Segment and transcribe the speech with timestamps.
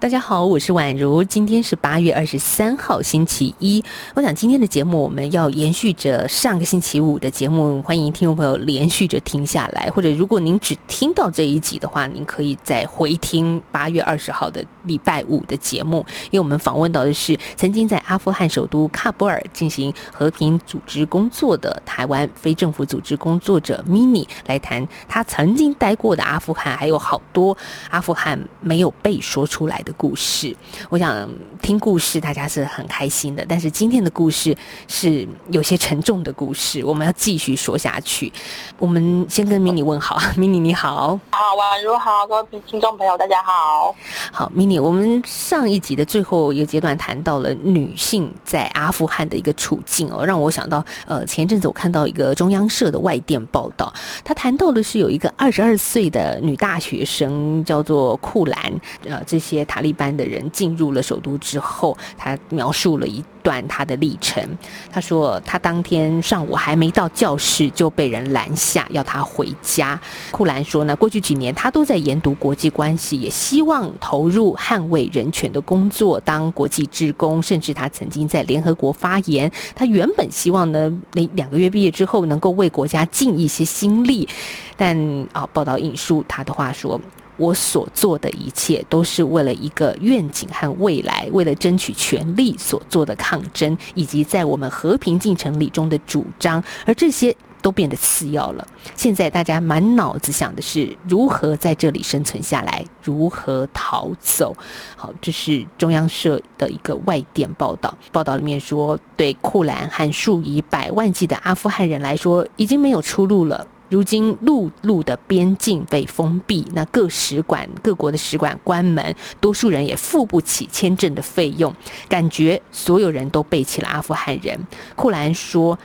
[0.00, 1.22] 大家好，我是宛如。
[1.22, 3.84] 今天是八月二十三号，星期一。
[4.14, 9.90] 我想今天的节目我们要延续着上个星期五的节目，欢迎听众朋友连续着听下来。
[9.90, 15.98] 或者如果您只听到这一集的话，您可以再回听八月二十号的礼拜五的节目，
[16.30, 27.54] 因为我们访问到的是曾经在阿富汗首都喀布尔进行和平组织工作的台湾非政府组织工作者 Mini 来谈他曾经待过的阿富汗，还有好多
[27.90, 29.89] 阿富汗没有被说出来的。
[29.94, 30.56] 故事，
[30.88, 31.28] 我想
[31.60, 33.44] 听故事，大家是很开心的。
[33.48, 38.32] 但是今天的故事是有些沉重的故事，我们要继续说下去。
[38.78, 43.92] 我们先跟 mini 问好， mini 你好，好，宛如好，各位听众朋友大家好，
[44.30, 58.72] 好，mini，我们上一集的最后一个阶段谈到了女性在阿富汗的一个处境哦，让我想到，呃，前一阵子我看到一个中央社的外电报道，他谈到的是有一个二十二岁的女大学生叫做库兰，
[59.04, 59.79] 呃，这些塔。
[59.80, 64.44] 利班的人进入了首都之后，他描述了一段他的历程。
[64.90, 70.00] 他说，他当天上午还没到教室就被人拦下，要他回家。
[70.30, 79.50] 库兰说呢，过去几年他都在研读国际关系，也希望投入捍卫人权的工作，当国际职工，甚至他曾经在联合国发言。
[79.74, 84.28] 他原本希望呢，那两个月毕业之后能够为国家尽一些心力，
[84.76, 84.96] 但
[85.32, 87.00] 啊，报道引述他的话说。
[87.40, 98.68] 我所做的一切都是为了一个愿景和未来，为了争取权利所做的抗争，以及在我们和平进程里中的主张，而这些都变得次要了。
[98.94, 104.54] 现在大家满脑子想的是如何在这里生存下来，如何逃走。
[104.94, 113.66] 好，这是中央社的一个外电报道，报道里面说，对库兰和数以百万计的阿富汗人来说，已经没有出路了。
[113.90, 121.74] 如今陆路的边境被封闭，那各使馆、各国的使馆关门，多数人也付不起签证的费用，
[122.08, 124.58] 感觉所有人都背弃了阿富汗人。
[124.94, 125.78] 库兰说：“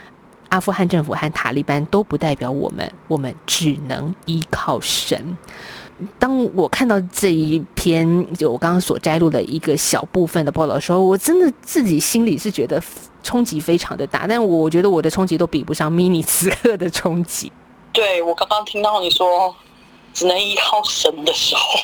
[0.48, 5.36] 阿富汗政府和塔利班都不代表我们，我们只能依靠神。”
[6.18, 12.80] 当我看到这一篇就我刚刚所摘录的一个小部分的报道的时候，我真的自己心里是觉得
[13.22, 17.50] 冲击非常的大，但我觉得我的冲击都比不上 mini 此刻的冲击。
[17.96, 19.56] 对我刚刚听到你说
[20.12, 21.80] 只能依靠神的时候，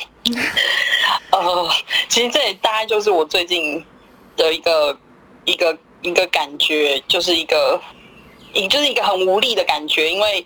[1.35, 1.69] 呃，
[2.07, 3.83] 其实这也大概就是我最近
[4.37, 4.95] 的一个
[5.45, 7.81] 一个一个感觉，就是一个，
[8.53, 10.45] 也就是一个很无力的感觉，因为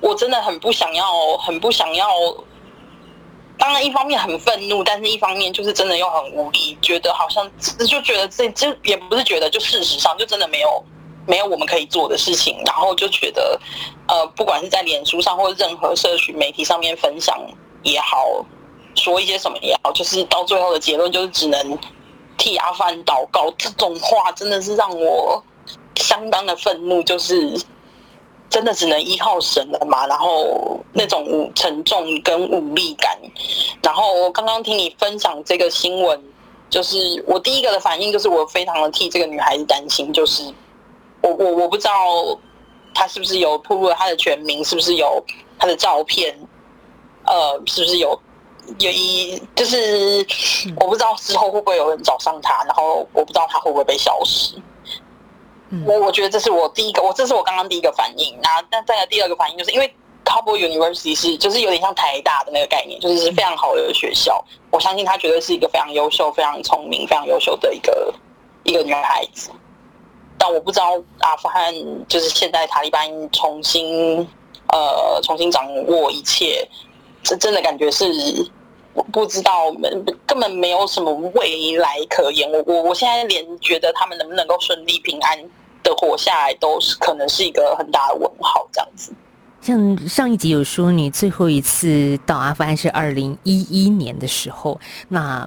[0.00, 2.08] 我真的很不想要，很不想要。
[3.58, 7.48] 当然，一方面很愤怒，但是一方面就是真的又很无力，觉得好像
[7.86, 10.82] 就觉得这就也不是觉得，就事实上就真的没有。
[11.26, 13.60] 没有我们可以做的事情，然后就觉得，
[14.08, 17.38] 呃，不管是在脸书上或者任何社群媒体上面分享
[17.82, 18.44] 也好，
[18.96, 21.78] 说一些什么也好，就是到最后的结论就是只能
[22.36, 23.48] 替阿凡祷告。
[23.56, 25.42] 这种话真的是让我
[25.94, 27.56] 相当的愤怒，就是
[28.50, 30.04] 真的只能依靠神了嘛？
[30.08, 33.16] 然后那种沉重跟无力感。
[33.80, 36.20] 然后我刚刚听你分享这个新闻，
[36.68, 40.52] 就是我第一个的反应就是我非常的替这个女孩子担心，就是。
[41.22, 41.92] 我我我不知道
[42.94, 45.24] 他是不是有铺了他的全名，是不是有
[45.58, 46.36] 他的照片，
[47.24, 48.18] 呃，是不是有
[48.78, 50.26] 有一就是
[50.76, 54.54] 我不知道之后会不会有人找上他，然后我不知道他会不会被消失。
[55.86, 58.38] 我我觉得这是我第一个，我这是我刚刚第一个反应。
[58.42, 59.90] 那那再来第二个反应，就是因为
[60.22, 64.44] Kabul University 是就是有点像台大的那个概念，就是是非常好的学校。
[64.70, 68.14] 我相信她绝对是一个非常优秀、非常聪明、非常优秀的一个
[68.64, 69.50] 一个女孩子。
[70.44, 71.72] 但我不知道阿富汗
[72.08, 74.18] 就是现在塔利班重新
[74.72, 76.68] 呃重新掌握一切，
[77.22, 78.04] 这真的感觉是
[78.92, 79.72] 我不知道，
[80.26, 82.50] 根本没有什么未来可言。
[82.50, 85.38] 我我我现在连觉得他们能不能够顺利平安
[85.84, 88.66] 的活下来，都是可能是一个很大的问号。
[88.72, 89.14] 这样子，
[89.60, 95.46] 像上一集有说你最后一次到阿富汗是二零一一年的时候，那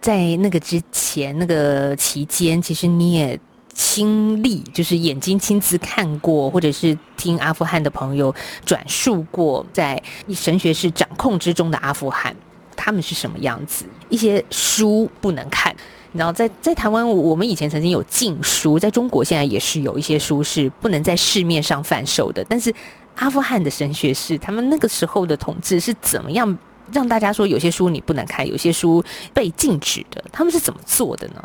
[0.00, 3.38] 在那个之前那个期间，其实你也。
[3.74, 8.34] 亲历就是眼睛亲自看过，或者是听阿富汗的朋友
[8.64, 10.02] 转述过，在
[10.34, 12.34] 神学士掌控之中的阿富汗，
[12.76, 13.84] 他们是什么样子？
[14.08, 15.74] 一些书不能看，
[16.12, 22.44] 然后在在台湾，我们以前曾经有禁书，在中国现在也是有一些书是不能在市面上贩售的。
[22.48, 22.72] 但是
[23.16, 26.58] 阿富汗的神学士，他们那个时候的统治是怎么样
[26.92, 29.02] 让大家说有些书你不能看，有些书
[29.32, 31.42] 被禁止的，他们是怎么做的呢？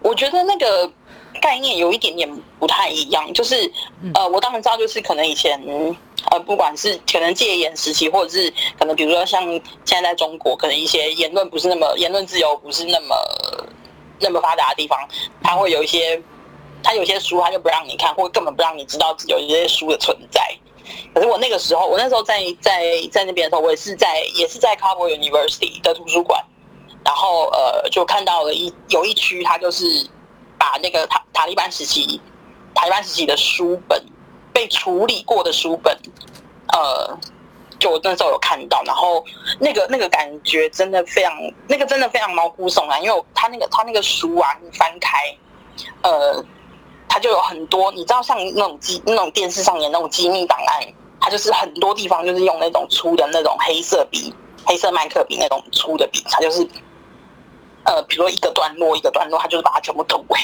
[0.00, 0.92] 我觉得那个
[1.38, 3.70] 概念有一点点不太一样，就是
[4.14, 5.60] 呃，我当然知道，就是可能以前
[6.30, 9.42] 呃，不管是可能戒严时期，或者是可能比如说像
[9.84, 13.16] 现在在中国，可能一些言论不是那么言论自由不是那么
[14.20, 14.98] 那么发达的地方，
[15.42, 16.20] 它会有一些，
[16.82, 20.42] 它有些书它就不让你看，或根本不让你知道有一些书的存在。
[21.14, 22.82] 可是我那个时候，我那时候在在
[23.12, 26.42] 在那边的时候，我也是在也是在 Kabul University 的图书馆，
[27.04, 29.84] 然后呃，就看到了一有一区，它就是
[30.58, 32.20] 把那个塔塔利班时期
[32.74, 34.04] 塔利班时期的书本
[34.52, 35.96] 被处理过的书本，
[36.72, 37.16] 呃，
[37.78, 39.24] 就我那时候有看到，然后
[39.60, 41.32] 那个那个感觉真的非常，
[41.68, 45.16] 那个真的非常毛骨悚然，因为他那个他那个书啊，你翻开，
[46.02, 46.44] 呃。
[47.10, 50.86] 它就有很多，你知道，像那种机那种电视上演那种机密档案，
[51.18, 54.32] 它就是很多地方就是用那种粗的那种黑色笔、
[54.66, 56.68] 黑色麦克笔那种粗的笔，它就是，
[57.84, 60.38] 呃，比如说一个段落一个段落，它就是把它全部涂黑，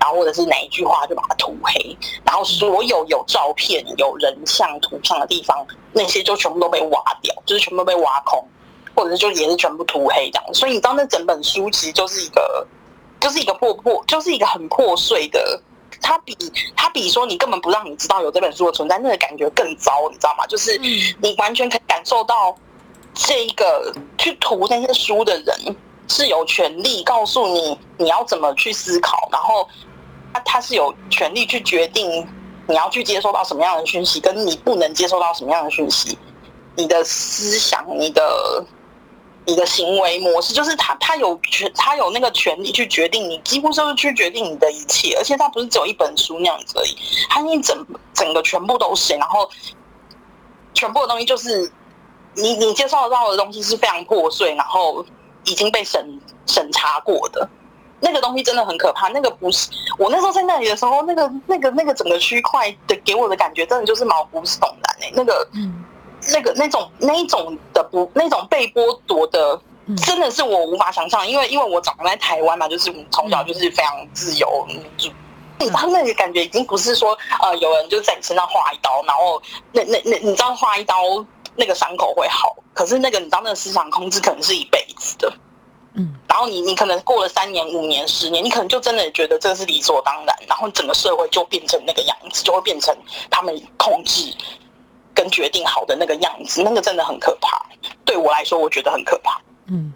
[0.00, 8.44] 然后或者是哪一句话就把它涂黑，然后所有有照片、有人像、图像的地方，那些就全部都被挖掉，就是全部被挖空，
[8.94, 10.54] 或者是就也是全部涂黑这样。
[10.54, 12.66] 所以你知道，那整本书其实就是一个，
[13.20, 15.60] 就是一个破破，就是一个很破碎的。
[16.02, 16.36] 它比
[16.76, 20.46] 它比说你根本不让你知道有这本书的存在，那个感觉更糟，你知道吗？
[20.46, 22.54] 就是你完全可以感受到
[23.14, 25.76] 这一个去涂那些书的人
[26.08, 29.68] 是有权利告诉你你要怎么去思考，然后
[30.32, 32.26] 他他是有权利去决定
[32.68, 36.18] 你要去接收到什么样的讯息，跟你不能接收到什么样的讯息，
[36.76, 38.64] 你的思想，你的。
[39.48, 45.14] 你的行为模式就是他，他有权，他有那个权利去决定你，几乎就是去决定你的一切。
[45.16, 46.96] 而且他不是只有一本书那样子而已，
[47.30, 49.48] 他一整整个全部都是，然后
[50.74, 51.70] 全部的东西就是
[52.34, 55.06] 你你接受到的东西是非常破碎，然后
[55.46, 57.48] 已经被审审查过的
[58.00, 59.08] 那个东西真的很可怕。
[59.08, 65.48] 那个不是我那时候在那里的时候，那个那个那个整个区块的给我的感觉，真的就是毛骨悚然哎，那个。
[66.32, 69.60] 那个那种那一种的不那种被剥夺的，
[70.04, 74.66] 真的是我无法想象，因为因为我长在台湾嘛，就是从小就是非常自由，
[74.96, 75.08] 就
[75.70, 79.40] 他那个感觉已经不是说呃有人就在你身上划一刀，然后
[79.70, 80.96] 那那那你知道划一刀
[81.54, 85.32] 那个伤口会好，可是那个你知道那个思想控制可能是一辈子的，
[85.94, 92.96] 嗯，然后你你可能过了三年五年十年，你可能就真的觉得这是理所当然，然后整个社会就变成那个样子，就会变成
[93.30, 94.32] 他们控制。
[95.14, 97.64] 跟决定好的那个样子，那个真的很可怕。
[98.04, 99.40] 对我来说，我觉得很可怕。
[99.64, 99.90] 嗯。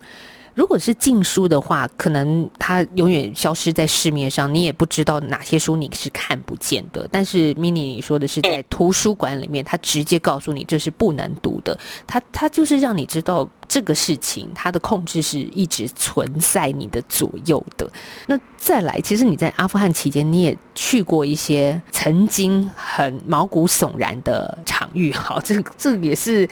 [0.54, 7.06] 如果是禁书的话，可能它永远消失在市面上，你也不知道哪些书你是看不见的。
[7.12, 17.88] 但是 mini 你说的是在图书馆里面，它直接告诉你这是不能读的，它它就是让你知道这个事情，它的控制是一直存在你的左右的。
[18.26, 26.48] 那再来，其实你在阿富汗期间，你也去过一些曾经很毛骨悚然的场域，好，这这也是。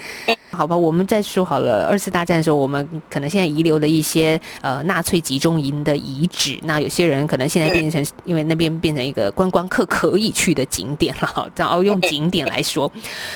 [0.50, 1.86] 好吧，我们再说好了。
[1.90, 11.50] 二次大战的时候，我们可能现在遗留的一些呃纳粹集中营的遗址，那有些人可能现在变成，因为那边变成一个观光客可以去的景点了。
[11.54, 12.90] 然后用景点来说，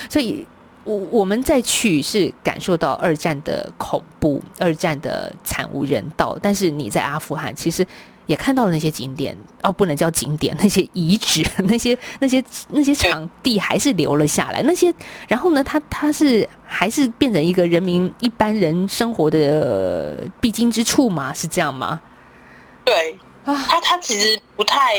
[0.09, 0.47] 所以
[0.85, 6.39] 我我们再去是感受到二战的恐怖，二战的惨无人道。
[6.43, 7.87] 但是你在阿富汗，其实。
[8.27, 14.63] 也看到了那些景点哦，不能叫景点，那些遗址， 那些那些那些场地还是留了下来。
[14.63, 14.95] 那些，
[15.27, 21.35] 然后呢，它它是还是变成一个人民一般人生活的必经之处吗？
[21.35, 22.01] 是这样吗？
[22.85, 24.95] 对啊，它它其实不太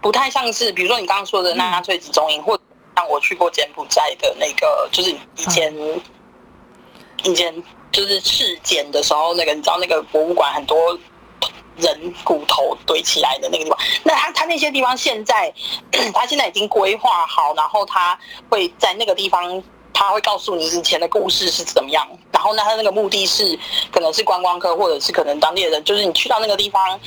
[0.00, 2.58] 不太像是，比如说你刚刚说的纳粹集中营，或
[2.98, 5.72] 像我去过柬埔寨的那个，就是以前
[7.22, 7.62] 以前
[7.92, 10.98] 就是赤柬的时候，那个你知道那个博物馆很多。
[11.80, 15.54] 人骨头堆起来的那个地方，那他他那些地方现在，
[16.12, 18.18] 他现在已经规划好，然后他
[18.50, 19.62] 会在那个地方，
[19.94, 22.04] 他会告诉你以前的故事是怎么样。
[22.32, 23.56] 然后呢，他那个目的是
[23.92, 26.98] 可能是观光客，或者是可能当地人，就是你去到那个地方，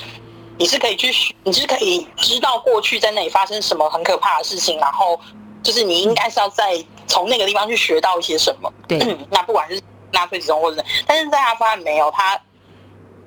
[0.58, 5.20] 你是可以去，你是可以知道过去在那里发生什么很可怕的事情，然后
[5.64, 8.72] 就是你应该是要在从那个地方去学到一些什么。
[8.88, 8.98] 对，
[9.30, 12.40] 那不管是纳粹集中或者，但是在阿富汗没有他。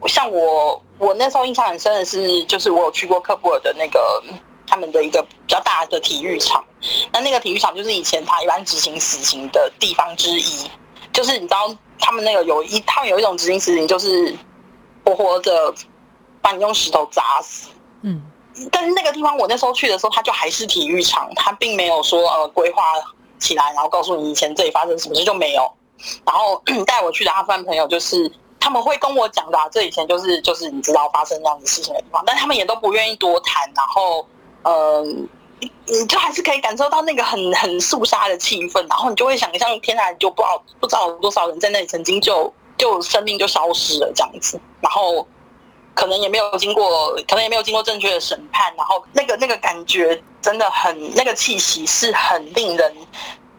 [0.06, 4.22] 像我，我那时候印象很深的是，就是我有去过克布尔的那个
[4.66, 6.62] 他们的一个比较大的体育场。
[7.10, 10.68] 那那个体育场就是以前塔利班执行死刑的地方之一。
[11.10, 14.36] 就是你知道，他们那个有一，他们有一种执行死刑，就是
[15.04, 15.74] 活活的
[16.42, 17.70] 把你用石头砸死。
[18.02, 18.20] 嗯。
[18.70, 22.82] 但是那个地方我那时候去的时候，它就还是体育场，它并没有说呃规划
[23.38, 25.70] 起来，然后告诉你以前这里发生什么事就没有。
[26.24, 34.26] 然后 带我去的阿富汗朋友就是他们会跟我讲的，这以前就是就是你知道发生这样子事情的地方，但他们也都不愿意多谈，然后
[34.62, 35.28] 嗯。
[35.86, 45.26] 你就还是可以感受到那个很很肃杀的气氛，然后你就会想象，天哪，就不知道不知道有多少人在那里曾经就就生命就消失了这样子，然后
[45.94, 52.94] 可能也没有经过，可能也没有经过正确的审判，然后那个那个感觉真的很，那个气息是很令人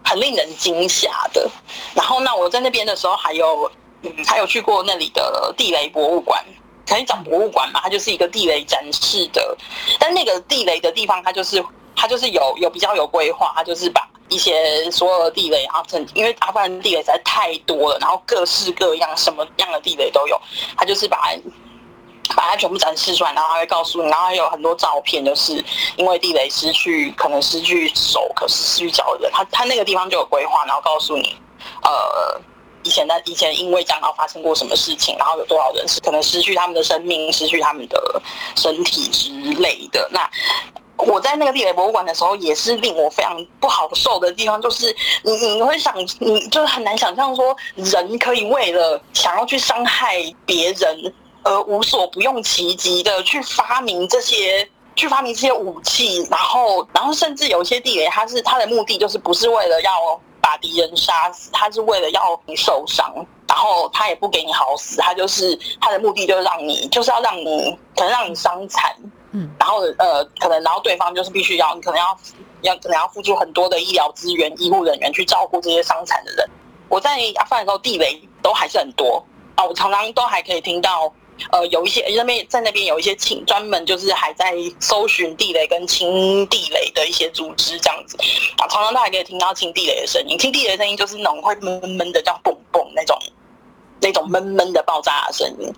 [0.03, 1.49] 很令人惊吓的。
[1.93, 6.43] 然后那我在那边的时候，还有嗯，还有去过那里的地雷博物馆。
[6.87, 9.57] 可以讲博物馆嘛，它就是一个地雷展示的，
[9.99, 11.65] 但那个地雷的地方，它就是
[11.95, 20.39] 它就是有有比较有规划，它就是把一些所有的地雷啊，因为阿富汗地雷实在太多了，然后各式各样什么样的地雷都有，
[20.77, 21.33] 它就是把
[22.35, 25.63] 把它全部展示出来，然后他会告诉你，然后还有很多照片，就是
[25.95, 31.35] 因为地雷失去可能失去手，可是失去脚的人，他他那个地方就有规划，然后告诉你，
[31.83, 32.41] 呃。
[32.83, 38.21] 以前的以前，因为这样发生过什么事情，然后有多少人是可能失去他们的生命、失去他们的
[38.55, 40.07] 身体之类的。
[40.11, 40.29] 那
[40.97, 51.11] 我在那个地雷博物馆的时候，也是令我非常不好受的地方，就是你你会想，你就是很难想象说，人可以为了想要去伤害别人，
[51.45, 59.91] 而无所不用其极的去发明这些，去发明这些武器，然后然后甚至有些地雷，它是它的目的就是不是为了要。
[60.41, 63.11] 把敌人杀死，它是为了要你受伤，
[63.47, 68.95] 然后它也不给你好死，它就是它的目的就是让你，就是要让你可能让你伤残，
[69.31, 72.15] 嗯，然后呃，可能然后对方就是必须要你可能要
[72.61, 76.47] 要可能要付出很多的医疗资源、医护人员去照顾这些伤残的人。
[76.89, 79.25] 我在阿富汗的时候，地雷都还是很多
[79.55, 81.11] 啊，我常常都还可以听到。
[81.51, 88.17] 呃，有一些那边在那边有一些清专门就是还在搜寻地雷跟清地雷的一些组织这样子
[88.57, 90.37] 啊，常常都还可以听到清地雷的声音。
[90.39, 93.19] 清地雷的声音就是那种会闷闷的，叫嘣嘣那种
[93.99, 95.73] 那种闷闷的爆炸的声音，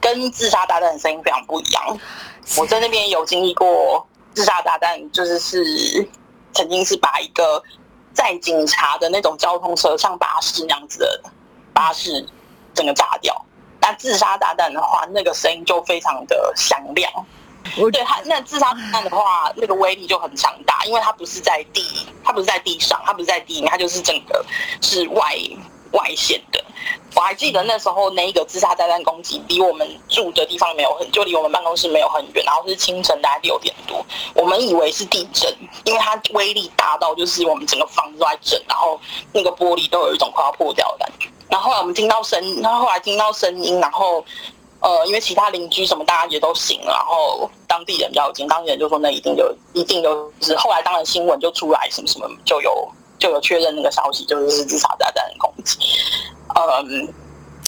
[0.00, 1.98] 跟自杀炸弹的声音非常不一样。
[2.56, 6.08] 我在那边有经历过自杀炸弹，就是是
[6.52, 7.62] 曾经是把一个
[8.12, 11.22] 在警察的那种交通车像巴士那样子的
[11.72, 12.26] 巴士
[12.74, 13.44] 整个炸掉。
[13.88, 17.10] 那自杀炸弹的话，那个声音就非常的响亮。
[17.90, 24.44] 对它，那自杀炸弹的话，那个威力就很强大，因为它不是在地，它不是在地上，它不是在地面，它就是整个
[24.82, 25.34] 是外
[25.92, 26.62] 外线的。
[27.14, 34.04] 我还记得那时候那一个自杀炸弹攻击，离我们住的地方没有很，就离我们办公室没有很远，然后是清晨大概六点多，
[34.34, 35.50] 我们以为是地震，
[35.84, 39.00] 因为它威力大到就是我们整个房子都在震，然后
[39.32, 41.30] 那个玻璃都有一种快要破掉的感觉。
[41.48, 44.24] 然后后来我们听到声，然后后来听到声音，然后
[44.80, 52.88] 呃，因为其他邻居什么大家也都醒了，然后当地人比较有经当地人就说那一定有，一定有，是后来当然新闻就出来什么什么就有
[53.18, 55.78] 就有确认那个消息，就是自杀炸弹攻击，
[56.54, 57.12] 嗯，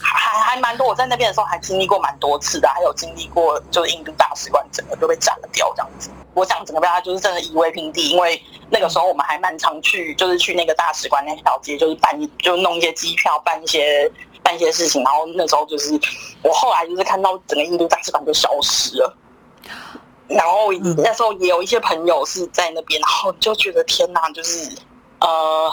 [0.01, 0.87] 还还蛮多。
[0.87, 6.11] 我在那边的时候还经历过蛮多次的，还有经历过就是印度大使馆整个都被炸掉这样子。
[6.33, 14.11] 我想整个被他就是真的夷为平地，因为那个时候我们还蛮常去，就是去那个大使馆那条街，就是办就弄一些机票，办一些
[14.43, 15.03] 办一些事情。
[15.03, 15.93] 然后那时候就是
[16.43, 19.17] 我后来就是看到整个印度大使馆就消失了，
[20.29, 24.71] 然后那时候也有一些朋友是在那边，然后就觉得天哪，就是
[25.19, 25.71] 呃，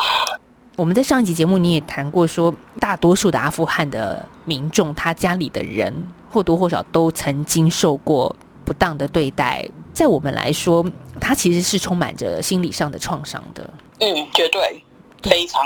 [0.75, 5.94] 我们在上一集节目你也谈过，说大多数的阿富汗的民众，他家里的人
[6.32, 8.36] 或多或少都曾经受过
[8.67, 9.65] 不当的对待。
[9.93, 10.86] 在我们来说，
[11.21, 13.63] 他其实是充满着心理上的创伤的。
[14.01, 14.83] 嗯，绝对，
[15.24, 15.65] 非常，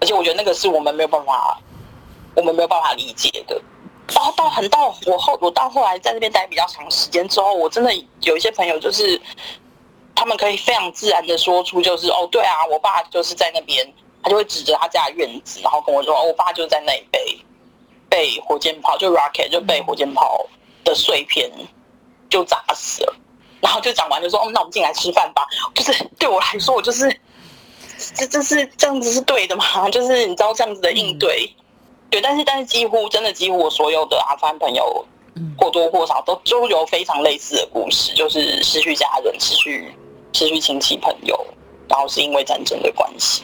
[0.00, 1.60] 而且我觉得那个是我们没有办法，
[2.34, 3.60] 我们没有办法理解的。
[4.14, 9.20] 然后到很到我后，我到后来在那边待比较长时间之后，我真的有一些朋友，就是
[10.14, 13.86] 他们可以非常自然的说出，就是哦，对啊，我爸就是在那边，
[14.22, 17.38] 他就会指着他家院子，然后跟我说，我爸就在那里被
[18.08, 20.46] 被火箭炮，就 rocket 就被火箭炮
[20.84, 21.50] 的碎片
[22.28, 23.14] 就砸死了。
[23.60, 25.46] 然后就讲完就说哦，那我们进来吃饭吧。
[25.74, 27.12] 就是对我来说，我就是
[28.14, 29.88] 这这是这样子是对的吗？
[29.90, 31.52] 就是你知道这样子的应对，
[32.08, 32.20] 对。
[32.20, 35.04] 但是但是几乎真的几乎我所有的阿富汗朋友，
[35.58, 39.92] 或多或少都都有非常类似的故事，就是失去家人、失去
[40.32, 41.46] 失去亲戚朋友，
[41.88, 43.42] 然后是因为战争的关系。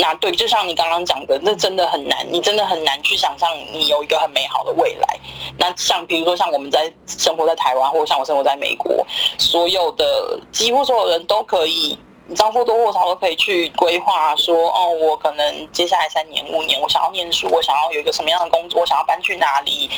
[0.00, 5.18] 那对，就像你刚刚讲的，那真的很难，你真的很难去想象你有一个很美好的未来。
[5.58, 9.04] 那像比如说像我们在生活在台湾，或者像我生活在美国，
[9.38, 19.90] 所有的几乎所有人都可以，你知道或多或少都可以去规划说，哦，我可能接下来三年五年，我想要念书，我想要有一个什么样的工作，我想要搬去哪里，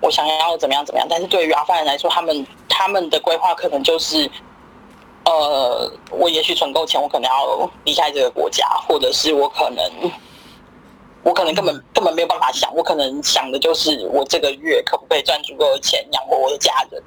[0.00, 1.06] 我想要怎么样怎么样。
[1.08, 4.28] 但是对于阿富汗人来说，他们他们的规划可能就是。
[5.24, 10.10] 呃，我也许存够钱，我可能要离开这个国家，或者是我可能
[11.22, 17.02] 我可能根本根本没有办法想，我可能想的就是我这个月可不可以赚足够的钱养活我的家人，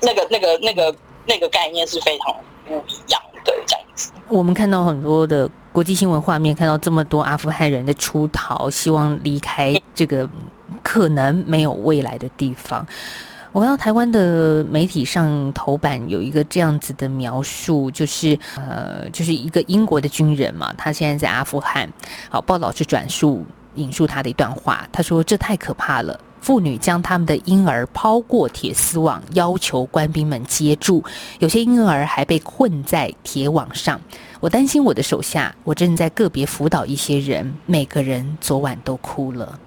[0.00, 0.94] 那个那个那个
[1.26, 2.32] 那个概念是非常
[2.66, 4.12] 不一样的这样子。
[4.28, 10.28] 我们看到很多的国际新闻画面，看到这么多阿富汗人的出逃，希望离开这个
[10.84, 12.86] 可能没有未来的地方。
[13.52, 21.88] 我看到台湾的媒体上头版有一个这样子的描述，就是呃，就是一个英国的军人嘛，他现在在阿富汗。
[22.28, 23.44] 好，报道是转述
[23.76, 31.02] 引述他的一段话，他说：“这太可怕了，妇女将他们的婴儿抛过铁丝网，要求官兵们接住，
[31.38, 33.98] 有些婴儿还被困在铁网上。
[34.40, 39.58] 我担心我的手下，我正在个别辅导一些人，每个人昨晚都哭了。”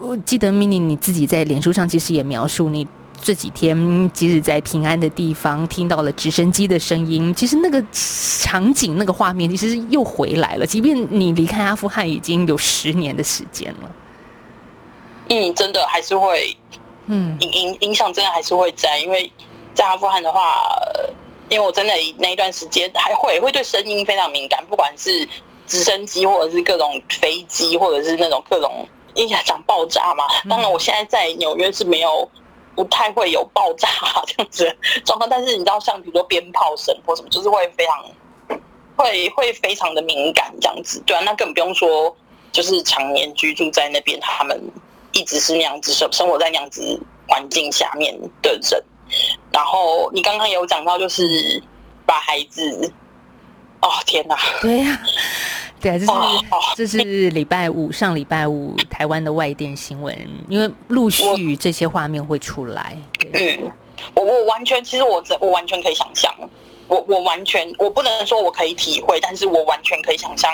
[0.00, 2.88] 我记得 mini 你自己在脸书上其实也描述，你
[3.20, 10.66] 这几天即使在平安的地方听到了直升机的声音，其实那个场景、那个画面其实又回来了。
[10.66, 13.90] 即便你离开阿富汗已经有十年的时间了，
[15.28, 16.56] 嗯，真的还是会，
[17.04, 19.30] 嗯，影影影响真的还是会在，因为
[19.74, 20.64] 在阿富汗的话，
[21.50, 25.28] 因为我真的那一段时间还会会对声音非常敏感，不管是
[25.66, 28.88] 直升机或者是各种飞机，或者是那种各种。
[29.14, 30.24] 应该讲爆炸嘛？
[30.48, 32.28] 当然，我现在在纽约是没有，
[32.74, 33.88] 不太会有爆炸
[34.26, 35.28] 这样子 状况。
[35.28, 38.04] 但是你知道，像比如说鞭炮声或什么，就是会非常
[38.96, 41.02] 会会非常的敏感这样子。
[41.06, 42.14] 对啊，那更不用说，
[42.52, 44.60] 就是常年居住在那边，他们
[45.12, 48.84] 一直是那样子生生活在那样子环境下面的人。
[49.52, 51.60] 然后你刚刚有讲到，就是
[52.06, 52.92] 把孩子，
[53.80, 55.00] 哦天哪，对呀。
[55.80, 55.98] 对啊，
[56.76, 60.14] 这是这是礼拜五上礼拜五台湾的外电新闻，
[60.48, 62.96] 因为陆续这些画面会出来。
[63.32, 63.72] 嗯，
[64.14, 66.32] 我我完全其实我我完全可以想象，
[66.86, 70.50] 我我完全我不能说我可以体会，但是我完全可以想象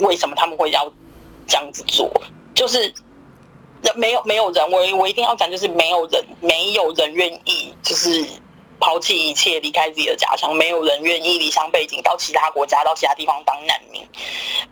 [0.00, 0.92] 为什么他们会要
[1.46, 2.12] 这样子做，
[2.54, 2.92] 就是
[3.96, 8.24] 没有没有人，我我一定要讲，就是没有人没有人愿意就是。
[8.82, 14.04] 抛弃一切，离开自己的家乡，没有人愿意离乡背井到其他国家、到其他地方当难民。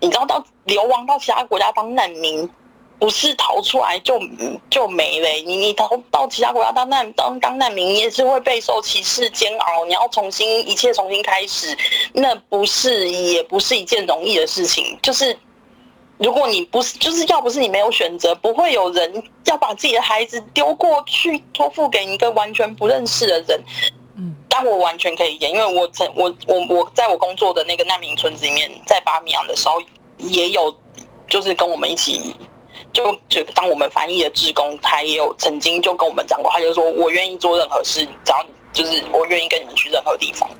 [0.00, 2.50] 你知道，到流亡到其他国家当难民，
[2.98, 4.20] 不是逃出来就
[4.68, 5.28] 就没了。
[5.46, 9.84] 你你逃到其他国家当难当当难民，也是会备受歧视煎熬。
[9.84, 11.78] 你要重新一切重新开始，
[12.12, 14.98] 那不是也不是一件容易的事情。
[15.00, 15.38] 就是
[16.18, 23.62] 如果你不是，就是要不是你没有选择，不会有人要把自己的孩子丢过去托付给一个完全不认识的人。
[24.52, 29.80] 但我完全可以演，因为我曾我我我在我工作的那个难民村子里面，在巴米扬的时候，
[30.18, 30.76] 也有
[31.28, 32.34] 就是跟我们一起，
[32.92, 40.50] 就就当我们翻译的职工，他也有曾经就跟我们讲过，他就说我愿意做任何事，只要就是我愿意跟你们去任何地方，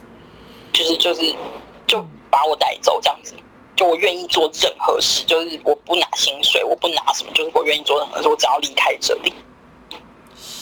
[0.73, 1.35] 就是就是
[1.89, 2.01] 就
[2.31, 3.35] 把我带走这样子，
[3.75, 9.35] 就我愿意做任何事，就是我不拿薪水，我不拿什么，就是我愿意做任何事，我只要离开这里。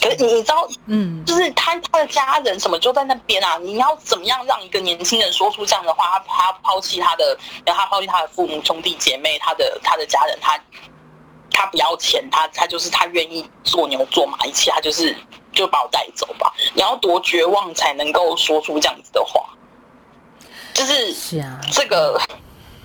[0.01, 3.59] 可是你你知道，嗯，就是他他的家人什么就在那边啊？
[3.59, 6.19] 你要怎么样让一个年轻人说出这样的话？
[6.19, 10.59] 他他抛弃他的，然后他抛弃他的父母兄弟姐妹，他的他的家人，他
[11.51, 15.17] 他不要钱，他他就是他愿意做牛做马，一切他就是
[15.53, 16.55] 就把我带走吧。
[16.75, 19.45] 你要多绝望才能够说出这样子的话？
[20.75, 22.21] 就是是啊，这个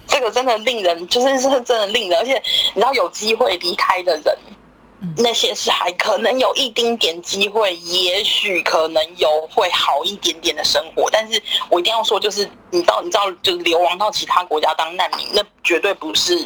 [0.08, 2.42] 这个真的令人就是是真的令人，而且
[2.74, 4.38] 你知道有机会离开的人。
[5.18, 16.46] 那些是还可能有一丁点机会，也许可能有会好一点点的生活，但是我一定要说，就是你到你知道，就流亡到其他国家当难民，那绝对不是，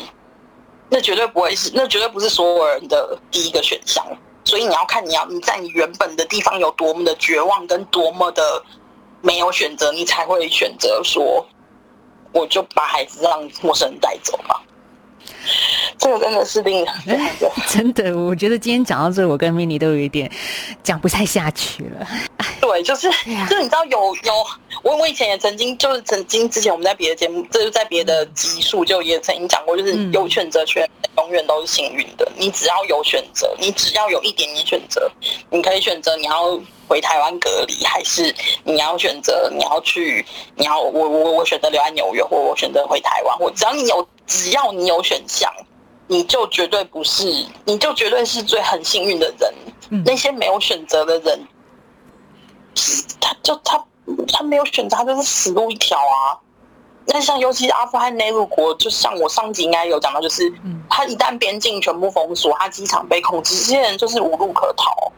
[0.90, 4.06] 那绝对不会是，那绝对不是所有人的第一个选项。
[4.44, 8.64] 所以你要看你要你在你原本的地方有多么的绝望，跟多么的
[9.22, 11.46] 没有选择，你才会选择说，
[12.32, 14.64] 我就把孩子让陌生人带走吧。
[15.98, 16.94] 这个真的是令人
[17.68, 20.30] 真的，我觉得今天讲到这，我跟 mini 都有一点
[20.84, 22.08] 讲不太下去了。
[22.62, 23.10] 对，就是，
[23.50, 24.34] 就是你知道有有，
[24.84, 32.30] 我我以前也曾经就是曾经之前我们在别的节目，就是在别的集数就也曾经讲过，就是有选择权永远都是幸运的。
[32.36, 35.10] 你只要有选择，你只要有一点点选择，
[35.50, 38.34] 你可以选择你要回台湾隔离，还是
[38.64, 45.52] 你要选择你要去，你要我我我选择留在纽约，或我选择回台湾，或只要你有只要你有选项。
[46.10, 47.26] 你就绝对不是，
[47.66, 49.54] 你就绝对是最很幸运的人。
[50.06, 51.46] 那些没有选择的人，
[53.20, 53.86] 他就他
[54.32, 56.40] 他没有选择，他就是死路一条啊。
[57.08, 60.50] 那像尤其是阿富汗内陆国，就像我上集应该有讲到，就是
[60.90, 65.12] 他一旦边境全部封锁，他机场被控制，这些人就是无路可逃。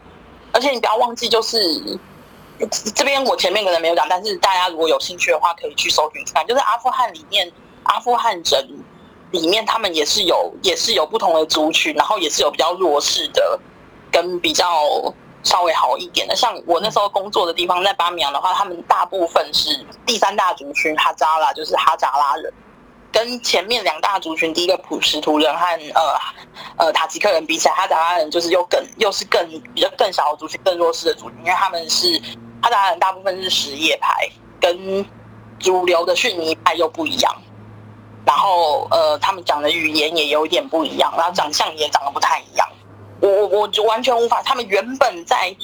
[0.51, 1.99] 而且你不要忘记，就是
[2.95, 7.51] 这边我前面可能没有讲，但是大家如果有兴趣的话，可以去搜寻看，就是阿富汗里面
[7.83, 8.69] 阿富汗人。
[9.31, 13.59] 里面他们也是有也是有不同的族群，然后也是有比较弱势的，
[14.11, 14.65] 跟比较
[15.43, 16.35] 稍微好一点的。
[16.35, 22.53] 像我那时候工作的地方在巴米扬的话，他们大部分是第三大族群哈扎拉，就是哈扎拉人。
[23.11, 25.65] 跟前面两大族群，第一个普什图人和
[25.95, 26.19] 呃
[26.77, 32.21] 呃塔吉克人比起来，哈扎拉人就是又更又是更比较更小的族群，更弱势的族群，因为他们是
[32.61, 34.29] 哈扎拉人大部分是什叶派，
[34.61, 35.03] 跟
[35.57, 37.35] 主流的逊尼派又不一样。
[38.29, 42.67] 然后呃，他们讲的语言也有点不一样，然后长相也长得不太一样。
[43.19, 45.55] 我我我就完全无法，他们原本在。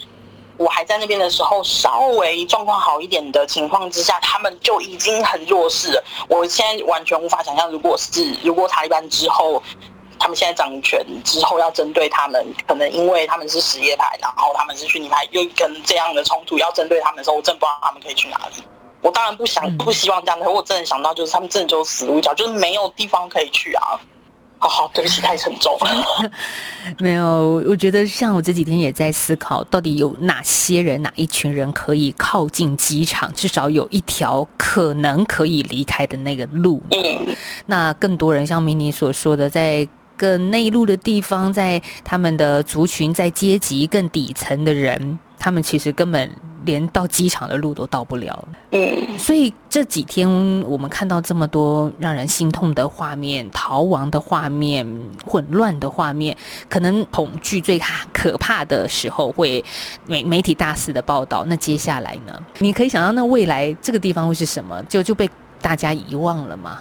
[0.57, 6.03] 我还在那边的时候，稍微状况好一点的情况之下，他们就已经很弱势了。
[6.29, 9.61] 我现在完全无法想象，如果是如果塔利班之后，
[10.17, 18.63] 他们现在掌权之后要针对他们，可能因为他们是什叶派，然后他们是逊尼派，又跟这样的冲突要针对他们的时候，我真不知道他们可以去哪里。
[19.05, 23.99] 我当然不想不希望这样的，我真的想到就是他们真的就死路一条，就是没有地方可以去啊。
[24.57, 26.31] 好，对不起，太沉重了。
[26.97, 36.81] 没有，我觉得像我这几天也在思考，到底有哪些人、哪一群人可以靠近机场，至少有一条可能可以离开的那个路。
[36.89, 37.35] 嗯，
[37.67, 46.29] 那更多人像明妮所说的，在更内陆的地方，在他们的族群、在阶级更底层的人，他们其实根本。
[46.65, 50.27] 连到机场的路都到不了，嗯，所以这几天
[50.63, 54.83] 我们看到这么多让人心痛的画面、逃亡的画面、
[55.23, 56.35] 混乱的画面，
[56.67, 57.79] 可能恐惧最
[58.11, 59.63] 可怕的时候会
[60.07, 61.45] 媒媒体大肆的报道。
[61.45, 62.33] 那接下来呢？
[62.57, 64.81] 你可以想到，那未来这个地方会是什么？
[64.89, 65.29] 就就被
[65.61, 66.79] 大家遗忘了吗？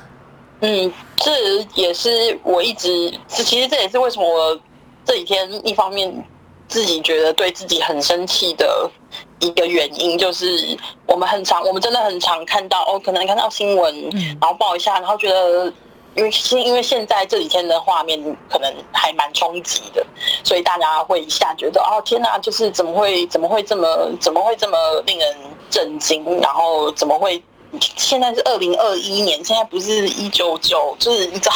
[0.60, 4.60] 嗯，这也是我一直，其实这也是为什么我
[5.04, 6.24] 这几天一方面。
[6.66, 8.90] 自己觉得对自己很生气的
[9.38, 15.70] 一个原因，就是我们很常，我们真的很常看到哦，可能看到新闻，然后报一下，然后觉得，
[16.16, 20.04] 因为现因为现在这几天的画面可能还蛮冲击的，
[20.42, 25.36] 所以大家会一下觉得哦，天哪，就是怎么会怎么会这么怎么会这么令人
[25.68, 26.24] 震惊？
[26.40, 27.40] 然后怎么会
[27.80, 31.54] 现在是二零二一年，现在不是一九九，就是你知道，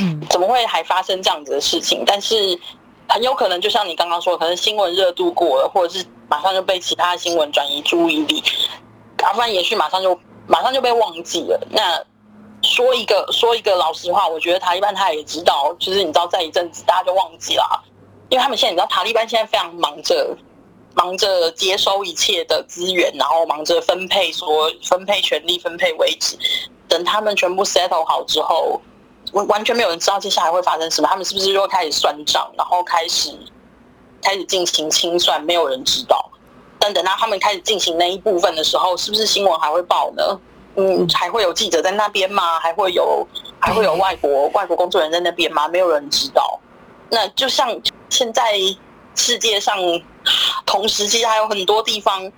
[0.00, 2.02] 嗯，怎么会还发生这样子的事情？
[2.06, 2.58] 但是。
[3.08, 8.42] 很有可能就像你刚刚说，可能新闻热度过了，或者是马上就被其他新闻转移注意力，
[9.22, 11.60] 阿富汗也许马上就马上就被忘记了。
[11.68, 12.02] 那
[12.66, 17.84] 说一个说一个老实话，我觉得塔利班他也知道，就是你知道，在一阵子大家就忘记了，
[18.30, 20.34] 因为他们现在你知道，塔利班现在非常忙着
[20.94, 26.36] 忙着接收一切的资源，然后忙着分配说分配权力、分配位置，
[26.88, 28.80] 等他们全部 settle 好之后。
[29.32, 33.30] 完完全没有人知道接下来会发生什么，他们是不是又开始算账，然后开始
[34.20, 35.42] 开始进行清算？
[35.44, 36.28] 没有人知道。
[36.78, 40.40] 但等到他们开始进行那一部分的时候，是不是新闻还会报呢？
[40.74, 42.58] 嗯，还会有记者在那边吗？
[42.58, 43.26] 还会有
[43.60, 45.66] 还会有外国外国工作人员在那边吗？
[45.68, 46.58] 没有人知道。
[47.08, 48.58] 那就像现在
[49.14, 49.78] 世界上
[50.66, 52.30] 同时其实还有很多地方。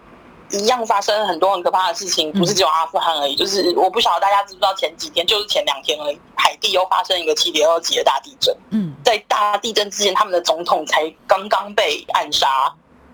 [0.51, 3.35] 一样发生很多很可怕的事情，不是只有阿富汗而已。
[3.35, 8.55] 就是我不晓得大家知不知道，前几天就是前两天而已，海地又发生一个七点二级的大地震。
[8.71, 12.73] 嗯，在大地震之前，他们的总统才刚刚被暗杀。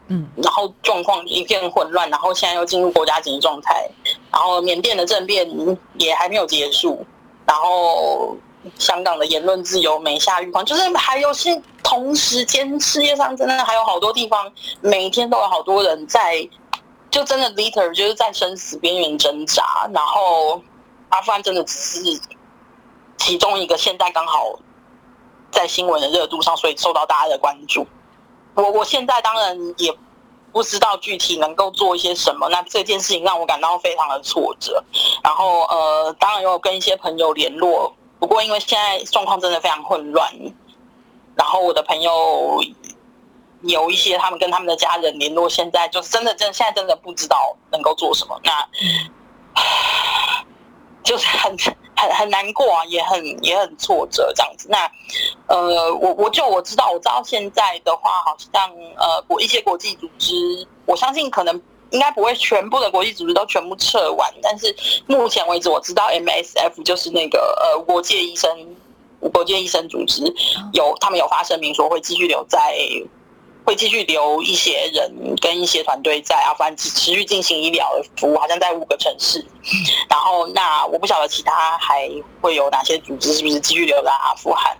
[0.08, 3.88] 嗯，然后状况一片混乱，然后现在又进入国家紧急状态。
[4.30, 5.48] 然后缅甸的政变
[5.94, 7.06] 也还没有结束。
[7.46, 8.36] 然后
[8.76, 11.48] 香港的言论自由没下预防，就是还有是
[11.90, 16.48] 同时间，世界上真的还有好多地方，每天都有好多人在。
[17.10, 20.62] 就真的 liter 就是在生死边缘挣扎，然后
[21.08, 22.20] 阿富汗真的只是
[23.16, 24.56] 其中一个，现在刚好
[25.50, 27.84] 在新闻的热度上，所以受到大家的关注。
[28.54, 29.92] 我我现在当然也
[30.52, 34.80] 不知道具体能够做一些什么，那这件事情让我感到非常的挫折。
[35.24, 40.32] 然后呃，当然有跟一些朋友联络，不过因为现在状况真的非常混乱，
[41.36, 42.60] 然后我的朋友。
[43.64, 48.50] 有一些他们跟他们的家人联络，现在就是真的真现在真的不知道能够做什么，那
[51.02, 51.54] 就是很
[51.94, 54.66] 很很难过啊，也很也很挫折这样子。
[54.70, 54.90] 那
[55.46, 64.74] 呃，我我就我知道，我知道现在的话，好像呃国一些国际组织，我相信可能应该不会全部的国际组织都全部撤完，但是
[65.06, 68.50] 目前为止我知道 MSF 就是那个呃国际医生
[69.28, 70.22] 国界医生组织
[70.72, 72.74] 有他们有发声明说会继续留在。
[73.62, 79.38] 会继续留一些人跟一些团队在阿富汗持续进行医疗的服务，好像在五个城市。
[80.08, 84.76] 然后，那我不晓得其他还会有哪些组织是不是继续留在阿富汗。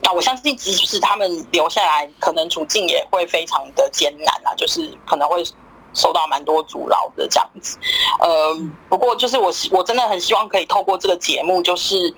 [0.00, 5.44] 那我相信，即使他们留下来，可能处境也会非常的艰难啊，就是可能会
[5.92, 7.76] 受到蛮多阻挠的这样子。
[8.20, 8.56] 呃，
[8.88, 12.14] 不过就是我我真的很希望可以透过这个节目，就是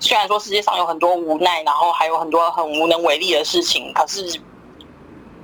[0.00, 4.40] 虽然说世界上有很多无奈，然后还有很多很无能为力的事情，可是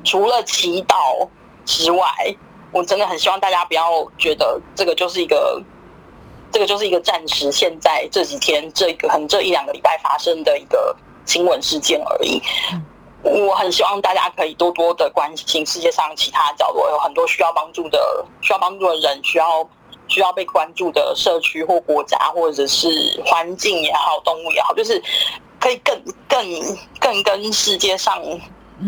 [0.04, 1.28] 除了祈祷
[1.64, 2.06] 之外，
[2.72, 5.62] 我真的很希望大家不要觉得这个就是一个，
[6.52, 12.42] 这个就是一个暂时现在这几天这个很这一两个礼拜发生的一个新闻事件而已。
[13.22, 19.62] 我很希望大家可以多多的关心世界上其他角落有很多需要帮助的、需要帮助的人，需要
[20.10, 22.88] 需要被关注的社区或国家，或者是
[23.24, 25.02] 环境也好、动物也好，就是
[25.58, 28.22] 可以更更更跟世界上。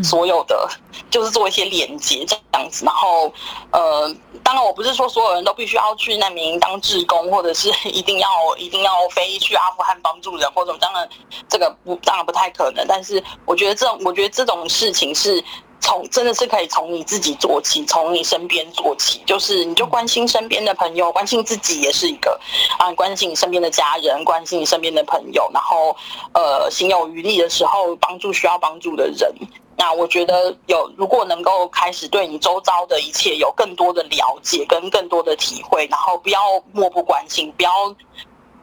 [0.02, 0.66] 所有的
[1.10, 3.30] 就是做一些连接这样子，然后
[3.72, 4.10] 呃，
[4.42, 11.06] 当然我不是说所有人都必须要去难民营当志工，或者是一定要一定要飞去阿富汗帮助人或者当然
[11.46, 15.44] 这个不当然不太可能，但是我觉得这种我觉得这种事情是
[15.82, 22.40] 从真的是可以从你自己做起，从你身边做起，就是你就关心身边的朋友，关心自己也是一个
[22.78, 25.94] 啊，关心你身边的家人，关心你身边的朋友，然后
[26.32, 29.34] 呃，心有余力的时候帮助需要帮助的人。
[29.76, 36.38] 那我觉得有，如果能够开始对你周遭的一切有更多的了解跟更多的体会，然后不要
[36.72, 37.70] 漠不关心，不要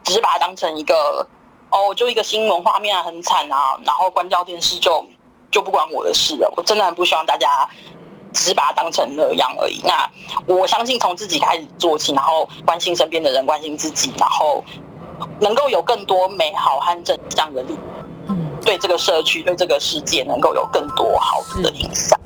[0.04, 1.28] 只是把它当成一个
[1.72, 5.06] 哦，就一个新闻画面很惨啊，然后关掉电视就
[5.52, 6.54] 就不关我的事了。
[6.56, 7.48] 我真的很不希望大家
[8.34, 9.82] 只是把它当成那样而已。
[9.84, 10.10] 那
[10.46, 14.64] 我相信从自己开始做起，然后关心身边的人，关心自己，然后
[15.40, 17.78] 能够有更多美好和正向的力。
[18.62, 22.20] 对这个社区、对这个世界能够有更多好的影响。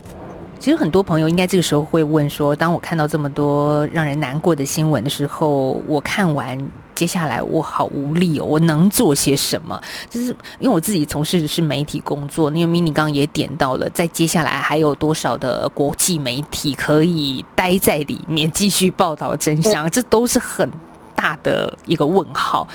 [0.59, 6.57] 其实很多朋友应该这个时候会问说：，当我看到这么多让人难过的新闻的时候，我看完
[6.95, 9.81] 接下来我好无力哦，我能做些什么？
[10.09, 10.27] 就是
[10.59, 19.89] 因为我自己从事的是媒体工作，因为 mini 刚刚也点到了，在接下来还有多少的国际媒体可以待在里面继续报道真相？
[19.89, 20.69] 这都是很。
[21.15, 22.67] 大的一个问号，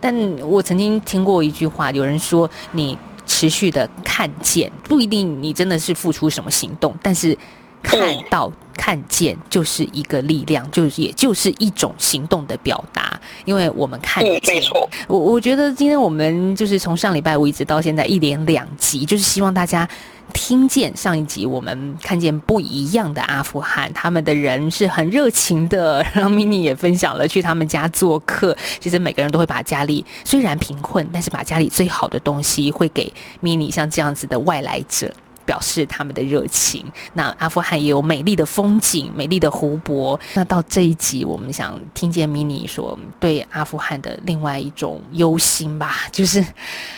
[0.00, 7.36] 但我曾经听过一句话，有人说你持续的看见，不一定你真的是付出什么行动，但是
[7.82, 14.62] 看到看见就是一个力量，就是也就是一种行动的表达，因为我们看见。
[15.08, 19.88] 我我觉得今天我们就是从上礼拜五一直到现在一连两集，就是希望大家。
[20.32, 26.04] 听见上一集，我们看见不一样的阿富汗，他们的人是很热情的。
[26.12, 33.10] 然后 mini 也分享了去他们家做客，其实每个人都会把家里虽然贫困，但是把家里最好的东西会给
[33.40, 35.10] mini 像这样子的外来者，
[35.46, 36.84] 表示他们的热情。
[37.14, 40.20] 那阿富汗也有美丽的风景，美丽的湖泊。
[40.34, 46.44] 那到这一集，我们想听见 mini 说对阿富汗的另外一种忧心吧，就是，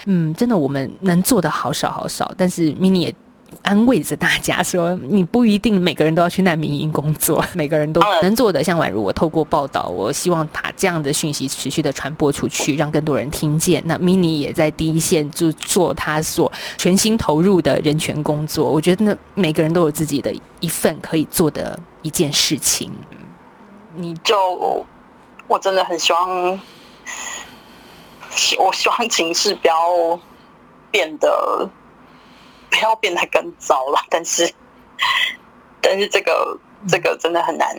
[0.06, 3.14] 嗯，真的我们能做的好少好少，但是 mini 也。
[3.62, 8.62] 安慰着大家说：“你不一定每个人都要去难民营工作， 每个人都能做的。
[8.62, 13.82] 像宛如我透过报道，我希望把这样的讯息持续的传播出去，让更多人听见。
[13.86, 18.70] 那 mini 也在第一线就做他所全心投入的人权工作。
[18.70, 22.92] 我觉得每个人都有自己的一份可以做的一件事情。
[23.96, 24.84] 你就
[25.46, 26.60] 我真的很希望，
[28.58, 30.20] 我希望情势不要
[30.90, 31.68] 变得。”
[32.70, 34.52] 不要变得更糟了，但是，
[35.80, 37.74] 但是这个这个真的很难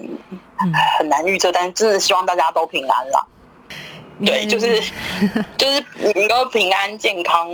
[0.98, 3.28] 很难预测，但是真的希望大家都平安了。
[4.26, 4.82] 对，就是
[5.58, 7.50] 就是能够平安健康，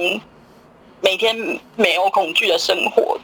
[1.02, 1.36] 每天
[1.76, 3.20] 没有恐惧的生活，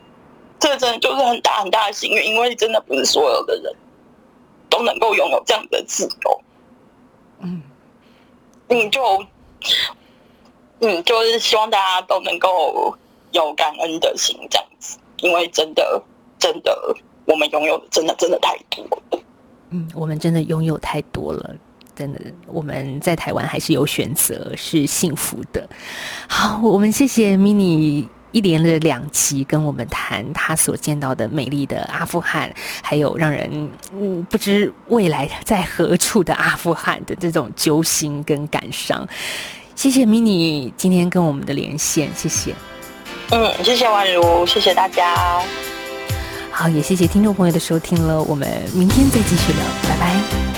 [0.60, 3.76] 这真的就是很大很大的幸运，因为真的不是所有的人
[4.70, 6.42] 都能够拥有这样的自由。
[7.40, 7.64] 嗯，
[8.68, 9.26] 你就
[10.82, 12.96] 嗯，就是希望大家都能够。
[13.32, 16.04] 有感恩的心，这样子，因为真的，
[16.38, 19.20] 真的，我们拥有的真的，真的太多了。
[19.70, 21.56] 嗯，我们真的拥有太多了，
[21.96, 25.68] 真的，我们在台湾还是有选择，是幸福的。
[26.28, 39.08] 好，我们谢谢 mini 一连的两期跟我们谈他所见到的美丽的阿富汗，还有让人嗯不知未来在何处的阿富汗的这种揪心跟感伤。
[39.76, 42.54] 谢谢 mini 今天跟我们的连线，谢谢。
[43.32, 45.16] 嗯，谢谢宛如，谢谢大家。
[46.52, 50.51] 好，也谢谢听众朋友的收听了，我们明天再继续聊，拜拜。